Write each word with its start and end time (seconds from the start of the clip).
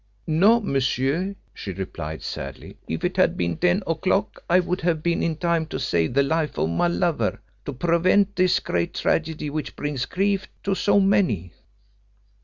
"No, 0.25 0.59
monsieur," 0.59 1.35
she 1.53 1.73
replied 1.73 2.23
sadly. 2.23 2.75
"If 2.87 3.05
it 3.05 3.17
had 3.17 3.37
been 3.37 3.57
ten 3.57 3.83
o'clock 3.85 4.43
I 4.49 4.59
would 4.59 4.81
have 4.81 5.03
been 5.03 5.21
in 5.21 5.35
time 5.35 5.67
to 5.67 5.79
save 5.79 6.15
the 6.15 6.23
life 6.23 6.57
of 6.57 6.71
my 6.71 6.87
lover 6.87 7.39
to 7.65 7.73
prevent 7.73 8.35
this 8.35 8.59
great 8.59 8.95
tragedy 8.95 9.51
which 9.51 9.75
brings 9.75 10.07
grief 10.07 10.47
to 10.63 10.73
so 10.73 10.99
many." 10.99 11.53